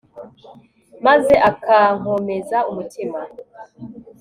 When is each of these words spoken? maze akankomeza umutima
maze 1.05 1.33
akankomeza 1.49 2.57
umutima 2.71 3.19